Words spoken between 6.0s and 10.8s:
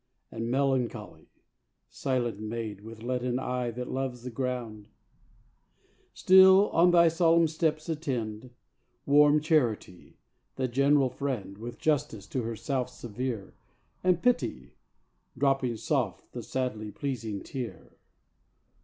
Still on thy solemn steps attend: Warm Charity, the